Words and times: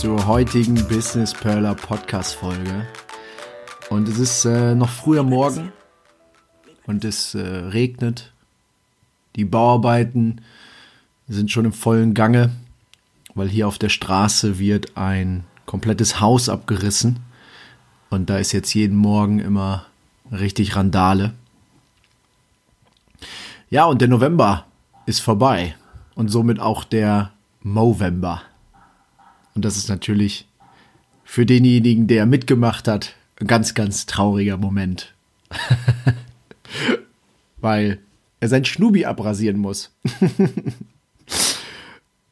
zur 0.00 0.26
heutigen 0.26 0.76
Business 0.88 1.34
Perler 1.34 1.74
Podcast 1.74 2.34
Folge. 2.34 2.86
Und 3.90 4.08
es 4.08 4.18
ist 4.18 4.46
äh, 4.46 4.74
noch 4.74 4.88
früher 4.88 5.22
Morgen 5.22 5.72
und 6.86 7.04
es 7.04 7.34
äh, 7.34 7.40
regnet. 7.40 8.32
Die 9.36 9.44
Bauarbeiten 9.44 10.40
sind 11.28 11.50
schon 11.50 11.66
im 11.66 11.74
vollen 11.74 12.14
Gange, 12.14 12.50
weil 13.34 13.48
hier 13.48 13.68
auf 13.68 13.76
der 13.76 13.90
Straße 13.90 14.58
wird 14.58 14.96
ein 14.96 15.44
komplettes 15.66 16.18
Haus 16.18 16.48
abgerissen. 16.48 17.18
Und 18.08 18.30
da 18.30 18.38
ist 18.38 18.52
jetzt 18.52 18.72
jeden 18.72 18.96
Morgen 18.96 19.38
immer 19.38 19.84
richtig 20.32 20.76
Randale. 20.76 21.34
Ja, 23.68 23.84
und 23.84 24.00
der 24.00 24.08
November 24.08 24.64
ist 25.04 25.20
vorbei 25.20 25.74
und 26.14 26.28
somit 26.28 26.58
auch 26.58 26.84
der 26.84 27.32
Movember. 27.62 28.40
Und 29.60 29.66
das 29.66 29.76
ist 29.76 29.90
natürlich 29.90 30.48
für 31.22 31.44
denjenigen, 31.44 32.06
der 32.06 32.24
mitgemacht 32.24 32.88
hat, 32.88 33.14
ein 33.38 33.46
ganz, 33.46 33.74
ganz 33.74 34.06
trauriger 34.06 34.56
Moment. 34.56 35.12
Weil 37.58 37.98
er 38.40 38.48
sein 38.48 38.64
Schnubi 38.64 39.04
abrasieren 39.04 39.58
muss. 39.58 39.94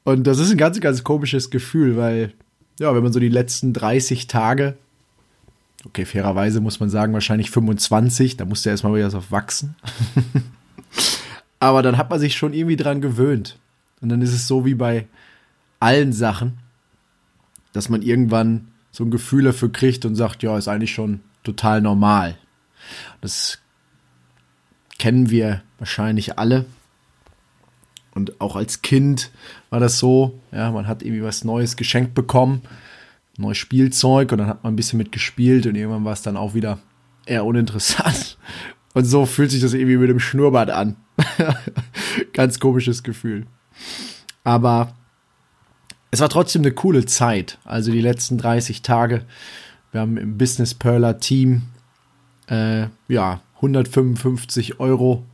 und 0.04 0.26
das 0.26 0.38
ist 0.38 0.50
ein 0.50 0.56
ganz, 0.56 0.80
ganz 0.80 1.04
komisches 1.04 1.50
Gefühl, 1.50 1.98
weil, 1.98 2.32
ja, 2.80 2.94
wenn 2.94 3.02
man 3.02 3.12
so 3.12 3.20
die 3.20 3.28
letzten 3.28 3.74
30 3.74 4.26
Tage, 4.26 4.78
okay, 5.84 6.06
fairerweise 6.06 6.62
muss 6.62 6.80
man 6.80 6.88
sagen, 6.88 7.12
wahrscheinlich 7.12 7.50
25, 7.50 8.38
da 8.38 8.46
musste 8.46 8.70
er 8.70 8.72
erstmal 8.72 8.94
wieder 8.94 9.10
so 9.10 9.22
wachsen. 9.28 9.76
Aber 11.60 11.82
dann 11.82 11.98
hat 11.98 12.08
man 12.08 12.20
sich 12.20 12.38
schon 12.38 12.54
irgendwie 12.54 12.76
dran 12.76 13.02
gewöhnt. 13.02 13.58
Und 14.00 14.08
dann 14.08 14.22
ist 14.22 14.32
es 14.32 14.48
so 14.48 14.64
wie 14.64 14.74
bei 14.74 15.06
allen 15.78 16.14
Sachen, 16.14 16.56
dass 17.78 17.88
man 17.88 18.02
irgendwann 18.02 18.72
so 18.90 19.04
ein 19.04 19.12
Gefühl 19.12 19.44
dafür 19.44 19.70
kriegt 19.70 20.04
und 20.04 20.16
sagt, 20.16 20.42
ja, 20.42 20.58
ist 20.58 20.66
eigentlich 20.66 20.92
schon 20.92 21.20
total 21.44 21.80
normal. 21.80 22.36
Das 23.20 23.60
kennen 24.98 25.30
wir 25.30 25.62
wahrscheinlich 25.78 26.40
alle. 26.40 26.66
Und 28.16 28.40
auch 28.40 28.56
als 28.56 28.82
Kind 28.82 29.30
war 29.70 29.78
das 29.78 30.00
so, 30.00 30.40
ja, 30.50 30.72
man 30.72 30.88
hat 30.88 31.04
irgendwie 31.04 31.22
was 31.22 31.44
Neues 31.44 31.76
geschenkt 31.76 32.14
bekommen, 32.14 32.62
neues 33.36 33.58
Spielzeug 33.58 34.32
und 34.32 34.38
dann 34.38 34.48
hat 34.48 34.64
man 34.64 34.72
ein 34.72 34.76
bisschen 34.76 34.98
mitgespielt 34.98 35.64
und 35.66 35.76
irgendwann 35.76 36.04
war 36.04 36.14
es 36.14 36.22
dann 36.22 36.36
auch 36.36 36.54
wieder 36.54 36.80
eher 37.26 37.44
uninteressant. 37.44 38.38
Und 38.92 39.04
so 39.04 39.24
fühlt 39.24 39.52
sich 39.52 39.60
das 39.60 39.72
irgendwie 39.72 39.98
mit 39.98 40.10
dem 40.10 40.18
Schnurrbart 40.18 40.70
an. 40.70 40.96
Ganz 42.32 42.58
komisches 42.58 43.04
Gefühl. 43.04 43.46
Aber 44.42 44.97
es 46.10 46.20
war 46.20 46.28
trotzdem 46.28 46.62
eine 46.62 46.72
coole 46.72 47.04
Zeit. 47.06 47.58
Also 47.64 47.92
die 47.92 48.00
letzten 48.00 48.38
30 48.38 48.82
Tage. 48.82 49.24
Wir 49.92 50.00
haben 50.00 50.16
im 50.16 50.38
Business 50.38 50.74
Perler 50.74 51.18
Team 51.18 51.62
äh, 52.48 52.86
ja 53.08 53.40
155 53.56 54.80
Euro 54.80 55.24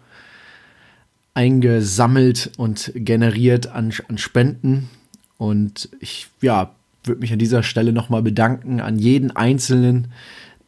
eingesammelt 1.35 2.53
und 2.57 2.93
generiert 2.95 3.67
an, 3.67 3.93
an 4.09 4.19
Spenden. 4.19 4.89
Und 5.37 5.89
ich 6.01 6.29
ja, 6.41 6.75
würde 7.03 7.21
mich 7.21 7.33
an 7.33 7.39
dieser 7.39 7.63
Stelle 7.63 7.93
nochmal 7.93 8.23
bedanken 8.23 8.81
an 8.81 8.99
jeden 8.99 9.35
Einzelnen, 9.35 10.09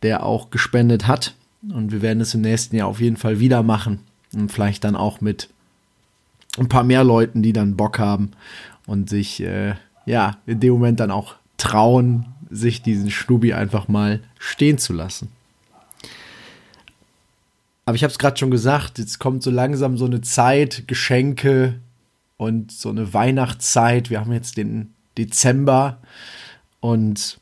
der 0.03 0.25
auch 0.25 0.50
gespendet 0.50 1.06
hat. 1.06 1.34
Und 1.62 1.93
wir 1.93 2.03
werden 2.03 2.21
es 2.21 2.34
im 2.34 2.43
nächsten 2.43 2.77
Jahr 2.77 2.88
auf 2.88 3.00
jeden 3.00 3.17
Fall 3.17 3.41
wieder 3.41 3.62
machen. 3.62 4.00
Und 4.34 4.53
vielleicht 4.53 4.84
dann 4.84 4.97
auch 4.97 5.21
mit 5.21 5.49
ein 6.59 6.69
paar 6.69 6.84
mehr 6.84 7.05
Leuten, 7.05 7.43
die 7.43 7.53
dann 7.53 7.77
Bock 7.77 7.99
haben 7.99 8.33
und 8.87 9.09
sich 9.09 9.43
äh, 9.43 9.75
ja 10.06 10.39
in 10.47 10.61
dem 10.61 10.72
Moment 10.72 11.00
dann 11.00 11.11
auch 11.11 11.34
trauen, 11.59 12.27
sich 12.49 12.83
diesen 12.83 13.11
Schnubi 13.11 13.53
einfach 13.53 13.89
mal 13.89 14.21
stehen 14.39 14.78
zu 14.78 14.93
lassen. 14.93 15.28
Aber 17.84 17.94
ich 17.94 18.03
habe 18.03 18.11
es 18.11 18.19
gerade 18.19 18.37
schon 18.37 18.50
gesagt, 18.50 18.99
jetzt 18.99 19.19
kommt 19.19 19.43
so 19.43 19.50
langsam 19.50 19.97
so 19.97 20.06
eine 20.06 20.21
Zeit, 20.21 20.89
Geschenke 20.89 21.81
und 22.37 22.72
so 22.72 22.89
eine 22.89 23.15
Weihnachtszeit. 23.15 24.11
Wir 24.11 24.21
haben 24.21 24.33
jetzt 24.33 24.56
den 24.56 24.93
Dezember 25.17 25.99
und 26.81 27.38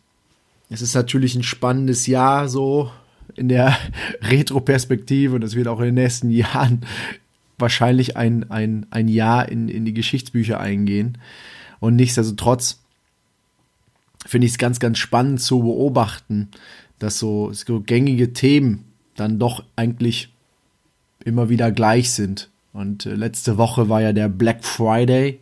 es 0.69 0.83
ist 0.83 0.95
natürlich 0.95 1.35
ein 1.35 1.43
spannendes 1.43 2.07
Jahr 2.07 2.49
so 2.49 2.91
in 3.37 3.49
der 3.49 3.77
Retro-Perspektive 4.23 5.35
und 5.35 5.43
es 5.43 5.55
wird 5.55 5.69
auch 5.69 5.81
in 5.81 5.87
den 5.87 5.95
nächsten 5.95 6.31
Jahren 6.31 6.85
wahrscheinlich 7.59 8.17
ein, 8.17 8.51
ein, 8.51 8.87
ein 8.91 9.09
Jahr 9.09 9.49
in, 9.49 9.69
in 9.69 9.85
die 9.85 9.95
Geschichtsbücher 9.95 10.61
eingehen. 10.61 11.19
Und 11.85 11.97
nichtsdestotrotz 11.97 12.81
finde 14.25 14.47
ich 14.47 14.55
es 14.55 14.59
ganz, 14.59 14.81
ganz 14.81 14.97
spannend 14.97 15.43
zu 15.43 15.61
beobachten, 15.61 16.51
dass 16.99 17.19
so, 17.19 17.53
so 17.53 17.81
gängige 17.81 18.33
Themen 18.33 18.87
dann 19.17 19.39
doch 19.39 19.63
eigentlich 19.77 20.33
immer 21.27 21.51
wieder 21.51 21.71
gleich 21.71 22.13
sind. 22.13 22.49
Und 22.73 23.05
äh, 23.05 23.15
letzte 23.15 23.59
Woche 23.59 23.91
war 23.91 24.01
ja 24.01 24.15
der 24.15 24.31
Black 24.31 24.65
Friday 24.65 25.41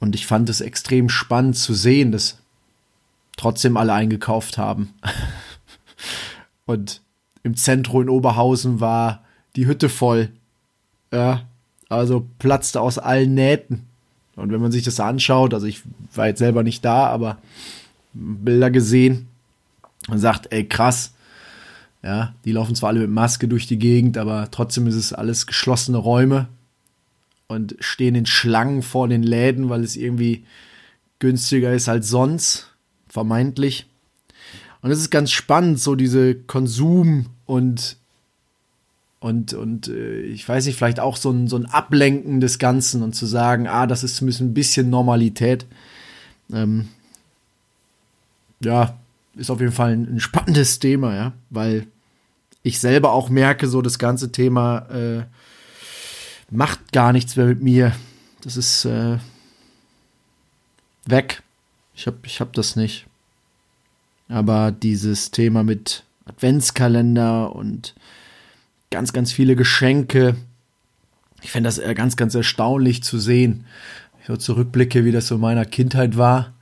und 0.00 0.14
ich 0.14 0.26
fand 0.26 0.48
es 0.48 0.62
extrem 0.62 1.10
spannend 1.10 1.58
zu 1.58 1.74
sehen, 1.74 2.12
dass 2.12 2.38
trotzdem 3.36 3.76
alle 3.76 3.92
eingekauft 3.92 4.56
haben. 4.56 4.94
und 6.64 7.02
im 7.42 7.56
Zentrum 7.56 8.02
in 8.02 8.08
Oberhausen 8.08 8.80
war 8.80 9.22
die 9.54 9.66
Hütte 9.66 9.90
voll 9.90 10.30
ja, 11.12 11.42
also 11.90 12.26
platzte 12.38 12.80
aus 12.80 12.96
allen 12.98 13.34
Nähten. 13.34 13.91
Und 14.36 14.50
wenn 14.50 14.60
man 14.60 14.72
sich 14.72 14.82
das 14.82 14.98
anschaut, 15.00 15.54
also 15.54 15.66
ich 15.66 15.82
war 16.14 16.26
jetzt 16.26 16.38
selber 16.38 16.62
nicht 16.62 16.84
da, 16.84 17.06
aber 17.06 17.38
Bilder 18.14 18.70
gesehen 18.70 19.28
und 20.08 20.18
sagt, 20.18 20.52
ey, 20.52 20.66
krass. 20.66 21.14
Ja, 22.02 22.34
die 22.44 22.52
laufen 22.52 22.74
zwar 22.74 22.88
alle 22.88 23.00
mit 23.00 23.10
Maske 23.10 23.46
durch 23.46 23.68
die 23.68 23.78
Gegend, 23.78 24.18
aber 24.18 24.50
trotzdem 24.50 24.88
ist 24.88 24.96
es 24.96 25.12
alles 25.12 25.46
geschlossene 25.46 25.98
Räume 25.98 26.48
und 27.46 27.76
stehen 27.78 28.16
in 28.16 28.26
Schlangen 28.26 28.82
vor 28.82 29.06
den 29.06 29.22
Läden, 29.22 29.68
weil 29.68 29.84
es 29.84 29.94
irgendwie 29.94 30.44
günstiger 31.20 31.72
ist 31.72 31.88
als 31.88 32.08
sonst, 32.08 32.74
vermeintlich. 33.08 33.86
Und 34.80 34.90
es 34.90 34.98
ist 34.98 35.10
ganz 35.10 35.30
spannend, 35.30 35.78
so 35.78 35.94
diese 35.94 36.34
Konsum- 36.34 37.26
und 37.46 37.98
und, 39.22 39.54
und 39.54 39.86
äh, 39.86 40.20
ich 40.22 40.48
weiß 40.48 40.66
nicht, 40.66 40.76
vielleicht 40.76 40.98
auch 40.98 41.16
so 41.16 41.30
ein, 41.30 41.46
so 41.46 41.56
ein 41.56 41.66
Ablenken 41.66 42.40
des 42.40 42.58
Ganzen 42.58 43.02
und 43.02 43.14
zu 43.14 43.24
sagen, 43.24 43.68
ah, 43.68 43.86
das 43.86 44.02
ist 44.02 44.16
zumindest 44.16 44.40
ein 44.40 44.52
bisschen 44.52 44.90
Normalität. 44.90 45.64
Ähm, 46.52 46.88
ja, 48.58 48.98
ist 49.36 49.48
auf 49.48 49.60
jeden 49.60 49.72
Fall 49.72 49.92
ein, 49.92 50.16
ein, 50.16 50.20
spannendes 50.20 50.80
Thema, 50.80 51.14
ja, 51.14 51.32
weil 51.50 51.86
ich 52.64 52.80
selber 52.80 53.12
auch 53.12 53.28
merke, 53.28 53.68
so 53.68 53.80
das 53.80 54.00
ganze 54.00 54.32
Thema 54.32 54.88
äh, 54.90 55.22
macht 56.50 56.90
gar 56.90 57.12
nichts 57.12 57.36
mehr 57.36 57.46
mit 57.46 57.62
mir. 57.62 57.94
Das 58.40 58.56
ist 58.56 58.84
äh, 58.86 59.18
weg. 61.06 61.44
Ich 61.94 62.08
hab, 62.08 62.26
ich 62.26 62.40
hab 62.40 62.54
das 62.54 62.74
nicht. 62.74 63.06
Aber 64.28 64.72
dieses 64.72 65.30
Thema 65.30 65.62
mit 65.62 66.02
Adventskalender 66.24 67.54
und 67.54 67.94
ganz, 68.92 69.12
ganz 69.12 69.32
viele 69.32 69.56
Geschenke. 69.56 70.36
Ich 71.42 71.50
fände 71.50 71.68
das 71.68 71.80
ganz, 71.96 72.16
ganz 72.16 72.36
erstaunlich 72.36 73.02
zu 73.02 73.18
sehen. 73.18 73.64
Ich 74.20 74.28
so 74.28 74.36
zurückblicke, 74.36 75.04
wie 75.04 75.10
das 75.10 75.26
so 75.26 75.34
in 75.34 75.40
meiner 75.40 75.64
Kindheit 75.64 76.16
war. 76.16 76.52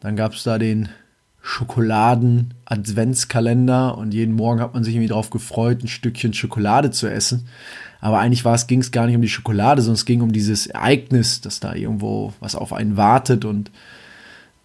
Dann 0.00 0.16
gab 0.16 0.32
es 0.32 0.42
da 0.42 0.58
den 0.58 0.88
Schokoladen-Adventskalender 1.42 3.96
und 3.96 4.12
jeden 4.12 4.34
Morgen 4.34 4.60
hat 4.60 4.74
man 4.74 4.82
sich 4.82 4.94
irgendwie 4.94 5.06
darauf 5.08 5.30
gefreut, 5.30 5.84
ein 5.84 5.88
Stückchen 5.88 6.34
Schokolade 6.34 6.90
zu 6.90 7.06
essen. 7.06 7.46
Aber 8.00 8.18
eigentlich 8.18 8.42
ging 8.66 8.80
es 8.80 8.90
gar 8.90 9.06
nicht 9.06 9.14
um 9.14 9.22
die 9.22 9.28
Schokolade, 9.28 9.82
sondern 9.82 9.94
es 9.94 10.04
ging 10.04 10.20
um 10.20 10.32
dieses 10.32 10.66
Ereignis, 10.66 11.40
dass 11.40 11.60
da 11.60 11.74
irgendwo 11.74 12.32
was 12.40 12.56
auf 12.56 12.72
einen 12.72 12.96
wartet 12.96 13.44
und 13.44 13.70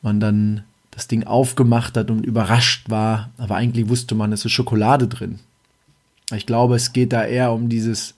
man 0.02 0.20
dann 0.20 0.64
das 0.92 1.08
Ding 1.08 1.24
aufgemacht 1.24 1.98
hat 1.98 2.12
und 2.12 2.26
überrascht 2.26 2.90
war. 2.90 3.30
Aber 3.38 3.56
eigentlich 3.56 3.90
wusste 3.90 4.16
man, 4.16 4.34
es 4.34 4.46
ist 4.46 4.52
Schokolade 4.52 5.08
drin. 5.08 5.40
Ich 6.32 6.46
glaube, 6.46 6.76
es 6.76 6.94
geht 6.94 7.14
da 7.14 7.26
eher 7.26 7.52
um 7.52 7.70
dieses 7.70 8.16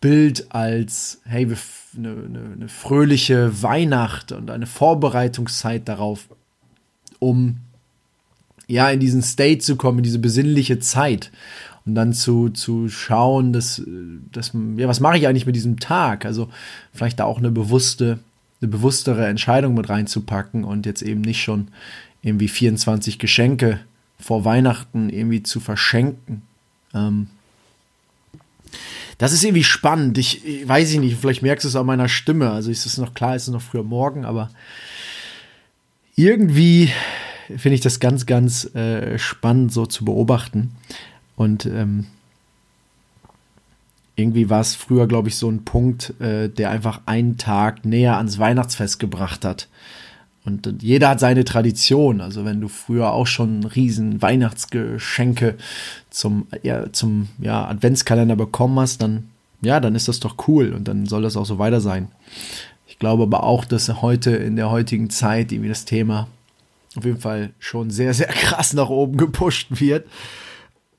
Bild 0.00 0.52
als, 0.52 1.20
hey, 1.24 1.46
eine, 1.96 2.10
eine, 2.10 2.52
eine 2.54 2.68
fröhliche 2.68 3.62
Weihnacht 3.62 4.32
und 4.32 4.50
eine 4.50 4.66
Vorbereitungszeit 4.66 5.88
darauf, 5.88 6.28
um 7.20 7.58
ja, 8.66 8.90
in 8.90 9.00
diesen 9.00 9.22
State 9.22 9.58
zu 9.58 9.76
kommen, 9.76 9.98
in 9.98 10.04
diese 10.04 10.18
besinnliche 10.18 10.78
Zeit 10.78 11.30
und 11.84 11.94
dann 11.94 12.12
zu, 12.12 12.48
zu 12.48 12.88
schauen, 12.88 13.52
dass, 13.52 13.82
dass, 14.32 14.52
ja, 14.76 14.88
was 14.88 15.00
mache 15.00 15.18
ich 15.18 15.26
eigentlich 15.26 15.46
mit 15.46 15.56
diesem 15.56 15.78
Tag? 15.78 16.24
Also 16.24 16.48
vielleicht 16.92 17.20
da 17.20 17.24
auch 17.24 17.38
eine 17.38 17.50
bewusste, 17.50 18.18
eine 18.60 18.68
bewusstere 18.68 19.26
Entscheidung 19.26 19.74
mit 19.74 19.88
reinzupacken 19.88 20.64
und 20.64 20.86
jetzt 20.86 21.02
eben 21.02 21.20
nicht 21.20 21.42
schon 21.42 21.68
irgendwie 22.22 22.48
24 22.48 23.18
Geschenke 23.18 23.80
vor 24.18 24.44
Weihnachten 24.44 25.10
irgendwie 25.10 25.42
zu 25.42 25.58
verschenken. 25.58 26.42
Ähm, 26.94 27.28
das 29.18 29.32
ist 29.32 29.44
irgendwie 29.44 29.64
spannend. 29.64 30.18
Ich, 30.18 30.44
ich, 30.46 30.66
weiß 30.66 30.90
ich 30.92 30.98
nicht, 30.98 31.16
vielleicht 31.16 31.42
merkst 31.42 31.64
du 31.64 31.68
es 31.68 31.76
an 31.76 31.86
meiner 31.86 32.08
Stimme. 32.08 32.50
Also 32.50 32.70
ist 32.70 32.86
es 32.86 32.98
noch 32.98 33.14
klar, 33.14 33.36
ist 33.36 33.48
es 33.48 33.52
noch 33.52 33.62
früher 33.62 33.84
morgen, 33.84 34.24
aber 34.24 34.50
irgendwie 36.16 36.90
finde 37.56 37.74
ich 37.74 37.80
das 37.80 38.00
ganz, 38.00 38.26
ganz 38.26 38.74
äh, 38.74 39.18
spannend 39.18 39.72
so 39.72 39.86
zu 39.86 40.04
beobachten. 40.04 40.72
Und 41.36 41.66
ähm, 41.66 42.06
irgendwie 44.16 44.50
war 44.50 44.60
es 44.60 44.74
früher, 44.74 45.06
glaube 45.06 45.28
ich, 45.28 45.36
so 45.36 45.50
ein 45.50 45.64
Punkt, 45.64 46.20
äh, 46.20 46.48
der 46.48 46.70
einfach 46.70 47.02
einen 47.06 47.38
Tag 47.38 47.84
näher 47.84 48.16
ans 48.16 48.38
Weihnachtsfest 48.38 48.98
gebracht 48.98 49.44
hat. 49.44 49.68
Und, 50.44 50.82
jeder 50.82 51.10
hat 51.10 51.20
seine 51.20 51.44
Tradition. 51.44 52.20
Also 52.20 52.44
wenn 52.44 52.60
du 52.60 52.68
früher 52.68 53.12
auch 53.12 53.26
schon 53.26 53.64
riesen 53.64 54.20
Weihnachtsgeschenke 54.22 55.56
zum, 56.10 56.46
ja, 56.62 56.92
zum 56.92 57.28
ja, 57.38 57.66
Adventskalender 57.66 58.36
bekommen 58.36 58.78
hast, 58.80 59.02
dann 59.02 59.28
ja, 59.62 59.78
dann 59.80 59.94
ist 59.94 60.08
das 60.08 60.20
doch 60.20 60.48
cool 60.48 60.72
und 60.72 60.88
dann 60.88 61.06
soll 61.06 61.22
das 61.22 61.36
auch 61.36 61.46
so 61.46 61.58
weiter 61.58 61.80
sein. 61.80 62.08
Ich 62.86 62.98
glaube 62.98 63.22
aber 63.22 63.44
auch, 63.44 63.64
dass 63.64 64.02
heute 64.02 64.32
in 64.32 64.56
der 64.56 64.70
heutigen 64.70 65.08
Zeit 65.08 65.52
irgendwie 65.52 65.68
das 65.68 65.84
Thema 65.84 66.28
auf 66.96 67.04
jeden 67.04 67.20
Fall 67.20 67.52
schon 67.58 67.90
sehr, 67.90 68.12
sehr 68.12 68.26
krass 68.28 68.74
nach 68.74 68.90
oben 68.90 69.16
gepusht 69.16 69.80
wird 69.80 70.06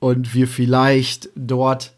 und 0.00 0.34
wir 0.34 0.48
vielleicht 0.48 1.28
dort 1.36 1.92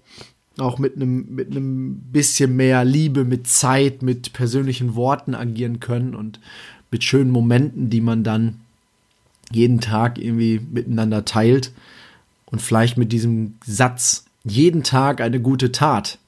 auch 0.59 0.79
mit 0.79 0.97
einem 0.97 1.35
mit 1.35 1.51
einem 1.51 2.01
bisschen 2.13 2.57
mehr 2.57 2.85
Liebe, 2.85 3.25
mit 3.25 3.47
Zeit, 3.47 4.03
mit 4.03 4.33
persönlichen 4.33 4.95
Worten 4.97 5.35
agieren 5.35 5.81
können 5.81 6.15
und 6.15 6.41
mit 6.91 7.05
schönen 7.05 7.31
Momenten, 7.31 7.91
die 7.91 8.01
man 8.01 8.25
dann 8.25 8.61
jeden 9.51 9.81
Tag 9.81 10.19
irgendwie 10.19 10.61
miteinander 10.71 11.25
teilt 11.25 11.73
und 12.47 12.63
vielleicht 12.63 12.97
mit 12.97 13.13
diesem 13.13 13.55
Satz 13.65 14.25
jeden 14.45 14.83
Tag 14.83 15.21
eine 15.21 15.41
gute 15.41 15.73
Tat 15.73 16.19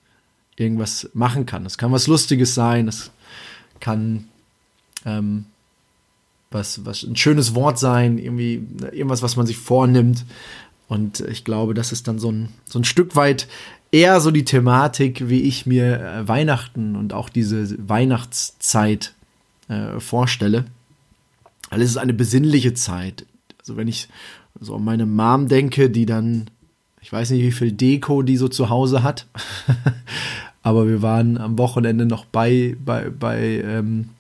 irgendwas 0.57 1.09
machen 1.15 1.47
kann. 1.47 1.65
Das 1.65 1.79
kann 1.79 1.93
was 1.93 2.07
Lustiges 2.07 2.55
sein, 2.55 2.87
das 2.87 3.11
kann 3.81 4.25
ähm, 5.05 5.47
was, 6.51 6.85
was 6.85 7.03
ein 7.03 7.17
schönes 7.17 7.55
Wort 7.55 7.79
sein, 7.79 8.19
irgendwie 8.19 8.63
irgendwas, 8.93 9.23
was 9.23 9.37
man 9.37 9.47
sich 9.47 9.59
vornimmt. 9.59 10.25
Und 10.89 11.21
ich 11.21 11.45
glaube, 11.45 11.75
das 11.75 11.93
ist 11.93 12.09
dann 12.09 12.19
so 12.19 12.33
ein, 12.33 12.49
so 12.65 12.79
ein 12.79 12.85
Stück 12.85 13.15
weit 13.15 13.47
eher 13.93 14.21
so 14.21 14.31
die 14.31 14.45
Thematik, 14.45 15.29
wie 15.29 15.43
ich 15.43 15.67
mir 15.67 16.01
äh, 16.01 16.29
Weihnachten 16.29 16.97
und 16.97 17.13
auch 17.13 17.29
diese 17.29 17.77
Weihnachtszeit 17.89 19.15
äh, 19.69 20.01
vorstelle. 20.01 20.65
Weil 21.71 21.83
es 21.83 21.91
ist 21.91 21.97
eine 21.99 22.15
besinnliche 22.15 22.75
Zeit. 22.75 23.27
Also 23.61 23.77
wenn 23.77 23.89
ich 23.89 24.09
so 24.61 24.77
an 24.77 24.85
meine 24.85 25.07
Mom 25.07 25.49
denke, 25.49 25.91
die 25.91 26.07
dann, 26.07 26.51
ich 27.01 27.13
weiß 27.13 27.31
nicht, 27.31 27.43
wie 27.43 27.53
viel 27.53 27.73
Deko 27.73 28.23
die 28.23 28.37
so 28.37 28.49
zu 28.49 28.71
Hause 28.71 29.03
hat, 29.03 29.27
aber 30.63 30.89
wir 30.89 31.03
waren 31.03 31.39
am 31.39 31.59
Wochenende 31.59 32.07
noch 32.07 32.25
bei, 32.25 32.77
bei, 32.85 33.11
bei, 33.11 33.63
ähm, 33.65 34.11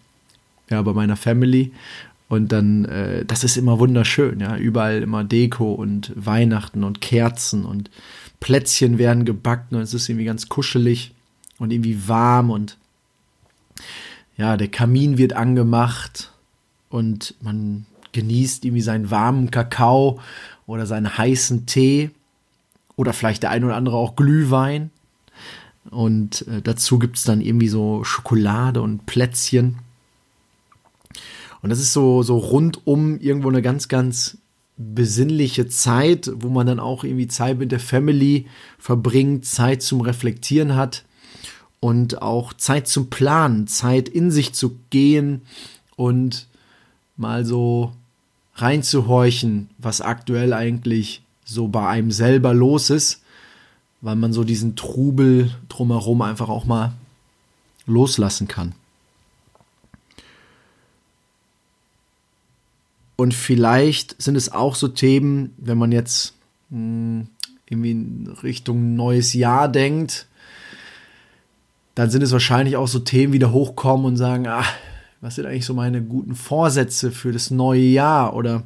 ja, 0.71 0.83
bei 0.83 0.93
meiner 0.93 1.17
Family 1.17 1.73
und 2.29 2.53
dann, 2.53 2.85
äh, 2.85 3.25
das 3.25 3.43
ist 3.43 3.56
immer 3.56 3.79
wunderschön, 3.79 4.41
ja. 4.41 4.56
Überall 4.56 5.03
immer 5.03 5.25
Deko 5.25 5.73
und 5.73 6.12
Weihnachten 6.15 6.85
und 6.85 7.00
Kerzen 7.00 7.65
und 7.65 7.91
Plätzchen 8.41 8.99
werden 8.99 9.25
gebacken 9.25 9.77
und 9.77 9.83
es 9.83 9.95
ist 9.95 10.09
irgendwie 10.09 10.27
ganz 10.27 10.49
kuschelig 10.49 11.12
und 11.59 11.73
irgendwie 11.73 12.06
warm 12.06 12.50
und 12.50 12.77
ja, 14.38 14.56
der 14.56 14.69
Kamin 14.69 15.19
wird 15.19 15.35
angemacht 15.35 16.32
und 16.88 17.35
man 17.43 17.85
genießt 18.12 18.64
irgendwie 18.64 18.82
seinen 18.82 19.11
warmen 19.11 19.50
Kakao 19.50 20.20
oder 20.67 20.87
seinen 20.87 21.19
heißen 21.19 21.67
Tee 21.67 22.11
oder 22.96 23.12
vielleicht 23.12 23.43
der 23.43 23.50
ein 23.50 23.64
oder 23.64 23.76
andere 23.76 23.96
auch 23.96 24.17
Glühwein. 24.17 24.90
Und 25.90 26.46
äh, 26.49 26.62
dazu 26.62 26.99
gibt 26.99 27.17
es 27.17 27.25
dann 27.25 27.40
irgendwie 27.40 27.69
so 27.69 28.05
Schokolade 28.05 28.81
und 28.81 29.06
Plätzchen. 29.06 29.79
Und 31.61 31.70
das 31.70 31.81
ist 31.81 31.93
so, 31.93 32.23
so 32.23 32.38
rundum 32.38 33.19
irgendwo 33.19 33.49
eine 33.49 33.62
ganz, 33.62 33.88
ganz 33.88 34.38
besinnliche 34.76 35.67
Zeit, 35.67 36.31
wo 36.37 36.49
man 36.49 36.67
dann 36.67 36.79
auch 36.79 37.02
irgendwie 37.02 37.26
Zeit 37.26 37.58
mit 37.58 37.73
der 37.73 37.81
Family 37.81 38.46
verbringt, 38.79 39.44
Zeit 39.44 39.82
zum 39.82 40.00
Reflektieren 40.00 40.76
hat 40.76 41.05
und 41.81 42.23
auch 42.23 42.53
Zeit 42.53 42.89
zum 42.89 43.11
Planen, 43.11 43.67
Zeit 43.67 44.09
in 44.09 44.31
sich 44.31 44.53
zu 44.53 44.79
gehen 44.91 45.43
und 45.97 46.47
mal 47.17 47.45
so 47.45 47.93
reinzuhorchen, 48.55 49.71
was 49.79 50.01
aktuell 50.01 50.53
eigentlich 50.53 51.23
so 51.45 51.69
bei 51.69 51.87
einem 51.87 52.11
selber 52.11 52.53
los 52.55 52.91
ist, 52.91 53.23
weil 54.01 54.17
man 54.17 54.33
so 54.33 54.45
diesen 54.45 54.77
Trubel 54.77 55.55
drumherum 55.69 56.23
einfach 56.23 56.49
auch 56.49 56.65
mal 56.65 56.93
loslassen 57.87 58.49
kann. 58.49 58.75
Und 63.17 63.35
vielleicht 63.35 64.21
sind 64.23 64.37
es 64.37 64.53
auch 64.53 64.77
so 64.77 64.87
Themen, 64.87 65.53
wenn 65.57 65.79
man 65.79 65.91
jetzt 65.91 66.35
mh, 66.71 66.79
hm, 66.79 67.29
irgendwie 67.67 67.91
in 67.91 68.37
Richtung 68.43 68.95
neues 68.95 69.35
Jahr 69.35 69.69
denkt, 69.69 70.29
dann 71.99 72.11
sind 72.11 72.23
es 72.23 72.31
wahrscheinlich 72.31 72.77
auch 72.77 72.87
so 72.87 73.00
Themen, 73.00 73.33
die 73.33 73.41
da 73.41 73.50
hochkommen 73.50 74.06
und 74.06 74.17
sagen, 74.17 74.47
ah, 74.47 74.62
was 75.21 75.35
sind 75.35 75.47
eigentlich 75.47 75.67
so 75.67 75.75
meine 75.75 76.00
guten 76.00 76.37
Vorsätze 76.37 77.11
für 77.11 77.33
das 77.33 77.50
neue 77.50 77.83
Jahr 77.83 78.37
oder 78.37 78.62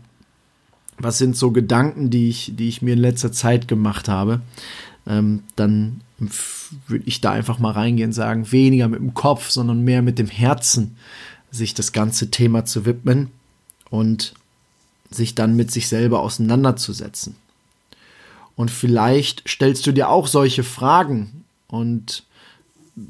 was 0.99 1.17
sind 1.17 1.35
so 1.35 1.51
Gedanken, 1.51 2.11
die 2.11 2.29
ich, 2.29 2.53
die 2.55 2.69
ich 2.69 2.83
mir 2.83 2.93
in 2.93 2.99
letzter 2.99 3.33
Zeit 3.33 3.69
gemacht 3.69 4.07
habe, 4.07 4.43
ähm, 5.07 5.45
dann 5.57 6.03
würde 6.89 7.07
ich 7.07 7.23
da 7.23 7.31
einfach 7.31 7.59
mal 7.59 7.71
reingehen 7.71 8.11
und 8.11 8.13
sagen, 8.13 8.53
weniger 8.53 8.87
mit 8.89 9.01
dem 9.01 9.15
Kopf, 9.15 9.49
sondern 9.49 9.81
mehr 9.81 10.03
mit 10.03 10.19
dem 10.19 10.29
Herzen 10.29 10.99
sich 11.51 11.73
das 11.73 11.93
ganze 11.93 12.31
Thema 12.31 12.67
zu 12.67 12.85
widmen 12.85 13.31
und 13.89 14.35
sich 15.11 15.35
dann 15.35 15.57
mit 15.57 15.71
sich 15.71 15.89
selber 15.89 16.21
auseinanderzusetzen. 16.21 17.37
Und 18.57 18.71
vielleicht 18.71 19.49
stellst 19.49 19.87
du 19.87 19.93
dir 19.93 20.11
auch 20.11 20.27
solche 20.27 20.65
Fragen 20.65 21.45
und 21.69 22.25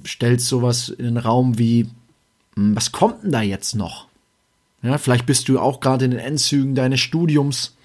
stellst 0.07 0.47
sowas 0.47 0.89
in 0.89 1.05
den 1.05 1.17
Raum 1.17 1.59
wie, 1.59 1.89
hm, 2.55 2.77
was 2.77 2.93
kommt 2.93 3.25
denn 3.25 3.33
da 3.33 3.43
jetzt 3.43 3.75
noch? 3.75 4.07
Ja, 4.83 4.99
vielleicht 4.99 5.27
bist 5.27 5.49
du 5.49 5.61
auch 5.61 5.81
gerade 5.81 6.05
in 6.05 6.11
den 6.11 6.21
Endzügen 6.21 6.75
deines 6.75 7.01
Studiums, 7.01 7.77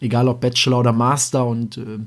egal 0.00 0.28
ob 0.28 0.40
Bachelor 0.40 0.80
oder 0.80 0.92
Master 0.92 1.46
und 1.46 1.76
äh, 1.76 1.98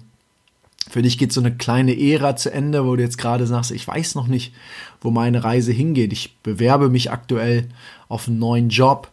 für 0.90 1.02
dich 1.02 1.18
geht 1.18 1.32
so 1.32 1.40
eine 1.40 1.56
kleine 1.56 1.98
Ära 1.98 2.36
zu 2.36 2.52
Ende, 2.52 2.86
wo 2.86 2.96
du 2.96 3.04
jetzt 3.04 3.18
gerade 3.18 3.46
sagst, 3.46 3.72
ich 3.72 3.88
weiß 3.88 4.16
noch 4.16 4.28
nicht, 4.28 4.54
wo 5.00 5.12
meine 5.12 5.44
Reise 5.44 5.72
hingeht. 5.72 6.12
Ich 6.12 6.36
bewerbe 6.44 6.90
mich 6.90 7.12
aktuell 7.12 7.70
auf 8.10 8.28
einen 8.28 8.40
neuen 8.40 8.70
Job 8.70 9.12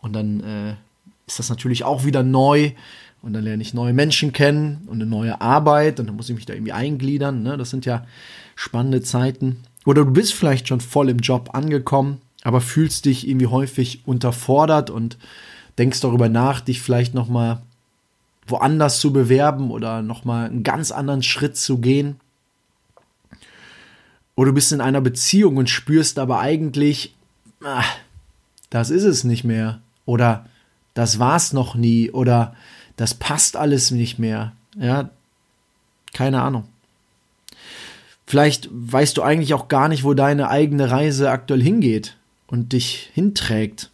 und 0.00 0.14
dann 0.14 0.40
äh, 0.40 0.74
ist 1.26 1.38
das 1.38 1.50
natürlich 1.50 1.84
auch 1.84 2.04
wieder 2.04 2.22
neu. 2.22 2.72
Und 3.22 3.34
dann 3.34 3.44
lerne 3.44 3.62
ich 3.62 3.74
neue 3.74 3.92
Menschen 3.92 4.32
kennen 4.32 4.80
und 4.86 4.94
eine 4.94 5.04
neue 5.04 5.42
Arbeit 5.42 6.00
und 6.00 6.06
dann 6.06 6.16
muss 6.16 6.30
ich 6.30 6.34
mich 6.34 6.46
da 6.46 6.54
irgendwie 6.54 6.72
eingliedern. 6.72 7.42
Ne? 7.42 7.58
Das 7.58 7.68
sind 7.68 7.84
ja 7.84 8.06
spannende 8.56 9.02
Zeiten. 9.02 9.58
Oder 9.86 10.04
du 10.04 10.10
bist 10.10 10.34
vielleicht 10.34 10.68
schon 10.68 10.80
voll 10.80 11.08
im 11.08 11.18
Job 11.18 11.50
angekommen, 11.52 12.20
aber 12.42 12.60
fühlst 12.60 13.04
dich 13.04 13.28
irgendwie 13.28 13.46
häufig 13.46 14.02
unterfordert 14.06 14.90
und 14.90 15.18
denkst 15.78 16.00
darüber 16.00 16.28
nach, 16.28 16.60
dich 16.60 16.80
vielleicht 16.82 17.14
noch 17.14 17.28
mal 17.28 17.62
woanders 18.46 19.00
zu 19.00 19.12
bewerben 19.12 19.70
oder 19.70 20.02
noch 20.02 20.24
mal 20.24 20.46
einen 20.46 20.62
ganz 20.62 20.90
anderen 20.90 21.22
Schritt 21.22 21.56
zu 21.56 21.78
gehen. 21.78 22.20
Oder 24.34 24.50
du 24.50 24.54
bist 24.54 24.72
in 24.72 24.80
einer 24.80 25.00
Beziehung 25.00 25.56
und 25.56 25.70
spürst 25.70 26.18
aber 26.18 26.40
eigentlich, 26.40 27.14
ah, 27.64 27.84
das 28.70 28.90
ist 28.90 29.04
es 29.04 29.24
nicht 29.24 29.44
mehr. 29.44 29.80
Oder 30.06 30.46
das 30.94 31.18
war's 31.18 31.52
noch 31.52 31.74
nie 31.74 32.10
oder 32.10 32.54
das 32.96 33.14
passt 33.14 33.56
alles 33.56 33.90
nicht 33.90 34.18
mehr. 34.18 34.52
Ja, 34.76 35.10
keine 36.12 36.42
Ahnung. 36.42 36.64
Vielleicht 38.30 38.68
weißt 38.70 39.16
du 39.16 39.22
eigentlich 39.22 39.54
auch 39.54 39.66
gar 39.66 39.88
nicht, 39.88 40.04
wo 40.04 40.14
deine 40.14 40.50
eigene 40.50 40.88
Reise 40.88 41.32
aktuell 41.32 41.60
hingeht 41.60 42.16
und 42.46 42.72
dich 42.72 43.10
hinträgt. 43.12 43.90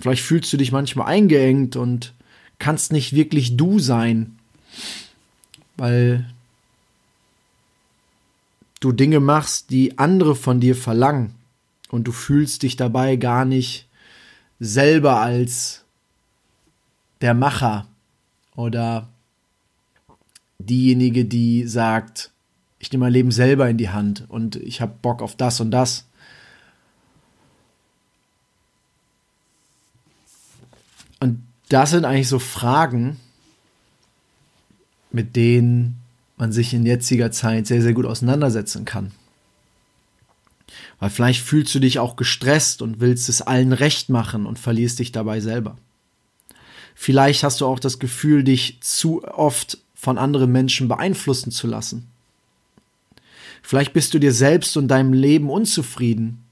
Vielleicht 0.00 0.22
fühlst 0.22 0.50
du 0.50 0.56
dich 0.56 0.72
manchmal 0.72 1.08
eingeengt 1.08 1.76
und 1.76 2.14
kannst 2.58 2.90
nicht 2.90 3.14
wirklich 3.14 3.58
du 3.58 3.80
sein, 3.80 4.38
weil 5.76 6.24
du 8.80 8.92
Dinge 8.92 9.20
machst, 9.20 9.68
die 9.68 9.98
andere 9.98 10.34
von 10.34 10.58
dir 10.58 10.74
verlangen 10.74 11.34
und 11.90 12.04
du 12.04 12.12
fühlst 12.12 12.62
dich 12.62 12.76
dabei 12.76 13.16
gar 13.16 13.44
nicht 13.44 13.86
selber 14.58 15.20
als 15.20 15.84
der 17.20 17.34
Macher 17.34 17.86
oder 18.56 19.06
diejenige, 20.58 21.26
die 21.26 21.66
sagt, 21.66 22.32
ich 22.78 22.92
nehme 22.92 23.06
mein 23.06 23.12
Leben 23.12 23.30
selber 23.30 23.68
in 23.68 23.76
die 23.76 23.90
Hand 23.90 24.24
und 24.28 24.56
ich 24.56 24.80
habe 24.80 24.94
Bock 25.02 25.22
auf 25.22 25.36
das 25.36 25.60
und 25.60 25.70
das. 25.70 26.06
Und 31.20 31.42
das 31.68 31.90
sind 31.90 32.04
eigentlich 32.04 32.28
so 32.28 32.38
Fragen, 32.38 33.18
mit 35.10 35.34
denen 35.34 36.00
man 36.36 36.52
sich 36.52 36.72
in 36.72 36.86
jetziger 36.86 37.32
Zeit 37.32 37.66
sehr, 37.66 37.82
sehr 37.82 37.94
gut 37.94 38.06
auseinandersetzen 38.06 38.84
kann. 38.84 39.12
Weil 41.00 41.10
vielleicht 41.10 41.42
fühlst 41.42 41.74
du 41.74 41.80
dich 41.80 41.98
auch 41.98 42.14
gestresst 42.14 42.82
und 42.82 43.00
willst 43.00 43.28
es 43.28 43.42
allen 43.42 43.72
recht 43.72 44.08
machen 44.08 44.46
und 44.46 44.58
verlierst 44.58 45.00
dich 45.00 45.10
dabei 45.10 45.40
selber. 45.40 45.76
Vielleicht 46.94 47.42
hast 47.42 47.60
du 47.60 47.66
auch 47.66 47.78
das 47.78 47.98
Gefühl, 47.98 48.44
dich 48.44 48.80
zu 48.80 49.24
oft 49.24 49.78
von 49.94 50.18
anderen 50.18 50.52
Menschen 50.52 50.86
beeinflussen 50.88 51.50
zu 51.50 51.66
lassen. 51.66 52.08
Vielleicht 53.62 53.92
bist 53.92 54.14
du 54.14 54.18
dir 54.18 54.32
selbst 54.32 54.76
und 54.76 54.88
deinem 54.88 55.12
Leben 55.12 55.50
unzufrieden. 55.50 56.44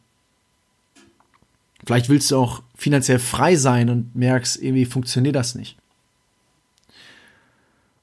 Vielleicht 1.87 2.09
willst 2.09 2.31
du 2.31 2.37
auch 2.37 2.63
finanziell 2.75 3.19
frei 3.19 3.57
sein 3.57 3.89
und 3.91 4.17
merkst, 4.17 4.61
irgendwie 4.61 4.85
funktioniert 4.85 5.37
das 5.37 5.55
nicht. 5.55 5.77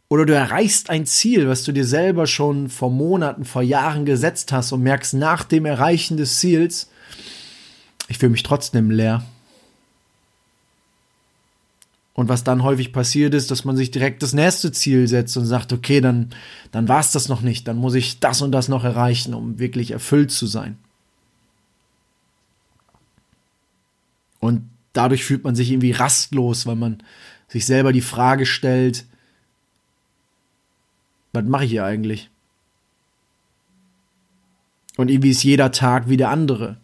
Oder 0.08 0.26
du 0.26 0.36
erreichst 0.36 0.90
ein 0.90 1.06
Ziel, 1.06 1.50
was 1.50 1.64
du 1.64 1.72
dir 1.72 1.86
selber 1.86 2.28
schon 2.28 2.70
vor 2.70 2.92
Monaten, 2.92 3.46
vor 3.46 3.62
Jahren 3.62 4.06
gesetzt 4.06 4.52
hast 4.52 4.72
und 4.72 4.84
merkst 4.84 5.16
nach 5.16 5.44
dem 5.44 5.66
Erreichen 5.66 6.18
des 6.18 6.40
Ziels, 6.40 6.90
ich 8.08 8.20
fühle 8.20 8.32
mich 8.32 8.44
trotzdem 8.44 8.92
leer. 8.92 9.26
Und 12.15 12.29
was 12.29 12.43
dann 12.43 12.63
häufig 12.63 12.93
passiert 12.93 13.34
ist, 13.34 13.50
dass 13.50 13.65
man 13.65 13.75
sich 13.75 13.89
direkt 13.89 14.22
das 14.22 14.34
nächste 14.34 14.72
Ziel 14.72 15.08
setzt 15.08 15.36
und 15.36 15.46
sagt, 15.46 15.74
okay, 15.74 16.00
dann, 16.00 16.29
dann 16.72 16.88
war 16.88 17.00
es 17.00 17.12
das 17.12 17.27
noch 17.27 17.41
nicht, 17.41 17.67
dann 17.67 17.77
muss 17.77 17.96
ich 17.96 18.20
das 18.20 18.41
und 18.41 18.51
das 18.51 18.67
noch 18.67 18.84
erreichen, 18.84 19.34
um 19.34 19.58
wirklich 19.58 19.91
erfüllt 19.91 20.32
zu 20.32 20.46
sein. 20.46 20.77
Und 24.39 24.70
dadurch 24.91 25.25
fühlt 25.25 25.43
man 25.43 25.55
sich 25.55 25.72
irgendwie 25.72 25.91
rastlos, 25.91 26.67
weil 26.67 26.75
man 26.75 27.01
sich 27.48 27.65
selber 27.65 27.93
die 27.93 28.01
Frage 28.01 28.46
stellt, 28.46 29.05
was 31.32 31.46
mache 31.46 31.65
ich 31.65 31.72
hier 31.72 31.86
eigentlich? 31.86 32.29
Und 34.98 35.10
irgendwie 35.10 35.32
ist 35.32 35.43
jeder 35.43 35.72
Tag 35.72 36.10
wie 36.10 36.17
der 36.17 36.29
andere. 36.29 36.77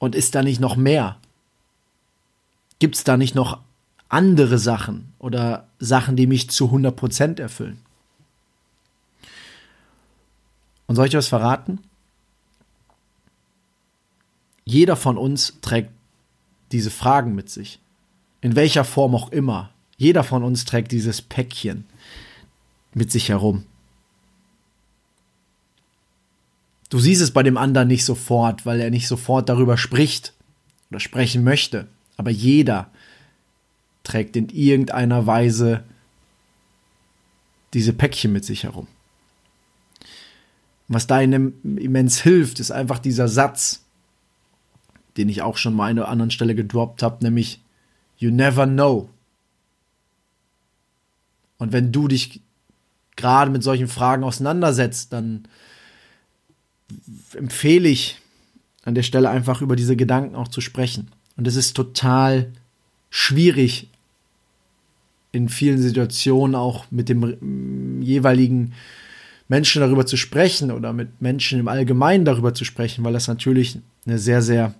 Und 0.00 0.16
ist 0.16 0.34
da 0.34 0.42
nicht 0.42 0.60
noch 0.60 0.74
mehr? 0.74 1.20
Gibt 2.82 2.96
es 2.96 3.04
da 3.04 3.16
nicht 3.16 3.36
noch 3.36 3.60
andere 4.08 4.58
Sachen 4.58 5.12
oder 5.20 5.68
Sachen, 5.78 6.16
die 6.16 6.26
mich 6.26 6.50
zu 6.50 6.64
100% 6.64 7.40
erfüllen? 7.40 7.78
Und 10.88 10.96
soll 10.96 11.06
ich 11.06 11.14
was 11.14 11.28
verraten? 11.28 11.78
Jeder 14.64 14.96
von 14.96 15.16
uns 15.16 15.60
trägt 15.60 15.92
diese 16.72 16.90
Fragen 16.90 17.36
mit 17.36 17.50
sich. 17.50 17.78
In 18.40 18.56
welcher 18.56 18.82
Form 18.82 19.14
auch 19.14 19.30
immer. 19.30 19.70
Jeder 19.96 20.24
von 20.24 20.42
uns 20.42 20.64
trägt 20.64 20.90
dieses 20.90 21.22
Päckchen 21.22 21.84
mit 22.94 23.12
sich 23.12 23.28
herum. 23.28 23.64
Du 26.90 26.98
siehst 26.98 27.22
es 27.22 27.30
bei 27.30 27.44
dem 27.44 27.58
anderen 27.58 27.86
nicht 27.86 28.04
sofort, 28.04 28.66
weil 28.66 28.80
er 28.80 28.90
nicht 28.90 29.06
sofort 29.06 29.48
darüber 29.48 29.78
spricht 29.78 30.34
oder 30.90 30.98
sprechen 30.98 31.44
möchte 31.44 31.86
aber 32.16 32.30
jeder 32.30 32.90
trägt 34.04 34.36
in 34.36 34.48
irgendeiner 34.48 35.26
Weise 35.26 35.84
diese 37.74 37.92
Päckchen 37.92 38.32
mit 38.32 38.44
sich 38.44 38.64
herum. 38.64 38.86
Was 40.88 41.06
da 41.06 41.20
immens 41.20 42.20
hilft, 42.20 42.60
ist 42.60 42.70
einfach 42.70 42.98
dieser 42.98 43.28
Satz, 43.28 43.82
den 45.16 45.28
ich 45.28 45.42
auch 45.42 45.56
schon 45.56 45.74
mal 45.74 45.90
an 45.90 45.98
einer 45.98 46.08
anderen 46.08 46.30
Stelle 46.30 46.54
gedroppt 46.54 47.02
habe, 47.02 47.24
nämlich 47.24 47.60
You 48.18 48.30
never 48.30 48.66
know. 48.66 49.10
Und 51.58 51.72
wenn 51.72 51.92
du 51.92 52.08
dich 52.08 52.40
gerade 53.16 53.50
mit 53.50 53.62
solchen 53.62 53.88
Fragen 53.88 54.24
auseinandersetzt, 54.24 55.12
dann 55.12 55.48
empfehle 57.34 57.88
ich 57.88 58.18
an 58.84 58.94
der 58.94 59.02
Stelle 59.02 59.30
einfach 59.30 59.62
über 59.62 59.76
diese 59.76 59.96
Gedanken 59.96 60.34
auch 60.34 60.48
zu 60.48 60.60
sprechen. 60.60 61.10
Und 61.36 61.46
es 61.46 61.56
ist 61.56 61.74
total 61.74 62.52
schwierig, 63.10 63.88
in 65.32 65.48
vielen 65.48 65.80
Situationen 65.80 66.54
auch 66.54 66.86
mit 66.90 67.08
dem 67.08 67.20
mm, 67.20 68.02
jeweiligen 68.02 68.74
Menschen 69.48 69.80
darüber 69.80 70.06
zu 70.06 70.16
sprechen 70.16 70.70
oder 70.70 70.92
mit 70.92 71.20
Menschen 71.20 71.58
im 71.58 71.68
Allgemeinen 71.68 72.24
darüber 72.24 72.54
zu 72.54 72.64
sprechen, 72.64 73.02
weil 73.04 73.12
das 73.12 73.28
natürlich 73.28 73.78
eine 74.06 74.18
sehr, 74.18 74.42
sehr 74.42 74.74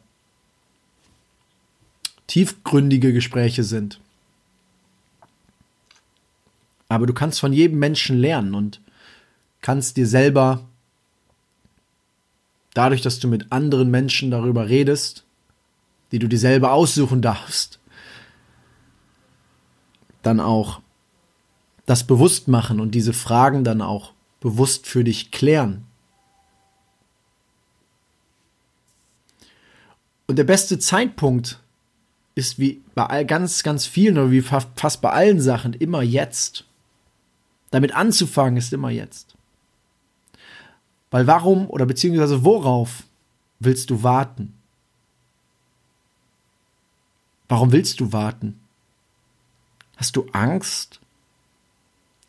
tiefgründige 2.26 3.12
Gespräche 3.12 3.64
sind. 3.64 4.00
Aber 6.88 7.06
du 7.06 7.14
kannst 7.14 7.40
von 7.40 7.52
jedem 7.52 7.78
Menschen 7.78 8.18
lernen 8.18 8.54
und 8.54 8.80
kannst 9.62 9.96
dir 9.96 10.06
selber, 10.06 10.66
dadurch, 12.74 13.00
dass 13.02 13.18
du 13.18 13.28
mit 13.28 13.50
anderen 13.50 13.90
Menschen 13.90 14.30
darüber 14.30 14.68
redest, 14.68 15.24
die 16.12 16.18
du 16.18 16.28
dir 16.28 16.38
selber 16.38 16.72
aussuchen 16.72 17.22
darfst, 17.22 17.80
dann 20.22 20.38
auch 20.38 20.80
das 21.86 22.06
bewusst 22.06 22.46
machen 22.48 22.78
und 22.78 22.92
diese 22.92 23.12
Fragen 23.12 23.64
dann 23.64 23.82
auch 23.82 24.12
bewusst 24.40 24.86
für 24.86 25.02
dich 25.02 25.30
klären. 25.30 25.84
Und 30.26 30.36
der 30.36 30.44
beste 30.44 30.78
Zeitpunkt 30.78 31.58
ist 32.34 32.58
wie 32.58 32.82
bei 32.94 33.24
ganz, 33.24 33.62
ganz 33.62 33.86
vielen 33.86 34.16
oder 34.16 34.30
wie 34.30 34.40
fast 34.40 35.00
bei 35.00 35.10
allen 35.10 35.40
Sachen 35.40 35.74
immer 35.74 36.02
jetzt. 36.02 36.64
Damit 37.70 37.94
anzufangen 37.94 38.56
ist 38.56 38.72
immer 38.72 38.90
jetzt. 38.90 39.34
Weil 41.10 41.26
warum 41.26 41.68
oder 41.68 41.84
beziehungsweise 41.84 42.44
worauf 42.44 43.02
willst 43.60 43.90
du 43.90 44.02
warten? 44.02 44.54
Warum 47.52 47.70
willst 47.70 48.00
du 48.00 48.14
warten? 48.14 48.58
Hast 49.98 50.16
du 50.16 50.26
Angst, 50.32 51.00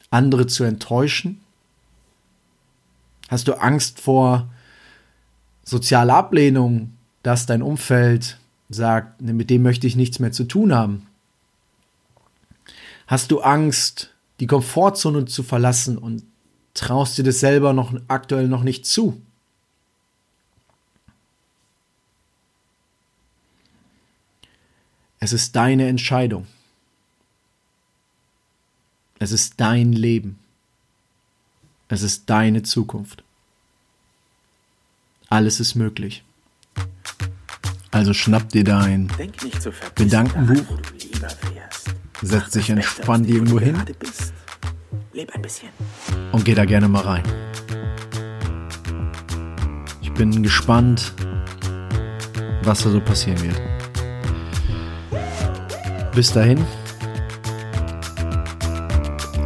andere 0.10 0.48
zu 0.48 0.66
enttäuschen? 0.66 1.40
Hast 3.30 3.48
du 3.48 3.54
Angst 3.54 4.02
vor 4.02 4.50
sozialer 5.64 6.16
Ablehnung, 6.16 6.92
dass 7.22 7.46
dein 7.46 7.62
Umfeld 7.62 8.38
sagt, 8.68 9.22
mit 9.22 9.50
dem 9.50 9.62
möchte 9.62 9.88
ich 9.88 9.96
nichts 9.96 10.20
mehr 10.20 10.34
zu 10.34 10.44
tun 10.44 10.74
haben? 10.74 11.08
Hast 13.08 13.32
du 13.32 13.40
Angst, 13.40 14.14
die 14.42 14.48
Komfortzone 14.48 15.24
zu 15.24 15.42
verlassen 15.42 15.98
und 15.98 16.26
traust 16.74 17.18
dir 17.18 17.24
das 17.24 17.40
selber 17.40 17.72
noch 17.72 17.94
aktuell 18.10 18.50
noch 18.50 18.64
nicht 18.64 18.86
zu? 18.86 19.22
Es 25.24 25.32
ist 25.32 25.56
deine 25.56 25.88
Entscheidung. 25.88 26.48
Es 29.20 29.32
ist 29.32 29.54
dein 29.56 29.94
Leben. 29.94 30.38
Es 31.88 32.02
ist 32.02 32.30
deine 32.30 32.64
Zukunft. 32.64 33.24
Alles 35.30 35.62
ist 35.62 35.76
möglich. 35.76 36.26
Also 37.92 38.14
schnapp 38.14 38.50
dir 38.50 38.66
dein 38.66 39.10
so 39.62 39.72
Gedankenbuch, 39.96 40.78
setz 42.22 42.52
dich 42.52 42.70
entspannt 42.70 43.30
irgendwo 43.30 43.62
hin 43.62 43.82
und 46.34 46.44
geh 46.44 46.54
da 46.54 46.66
gerne 46.66 46.90
mal 46.90 47.02
rein. 47.02 47.24
Ich 50.02 50.12
bin 50.16 50.44
gespannt, 50.44 51.14
was 52.64 52.84
da 52.84 52.90
so 52.90 53.00
passieren 53.00 53.42
wird. 53.42 53.73
Bis 56.16 56.32
dahin. 56.32 56.64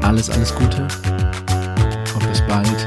Alles, 0.02 0.30
alles 0.30 0.54
Gute. 0.54 0.88
Und 2.14 2.30
bis 2.30 2.42
bald. 2.48 2.87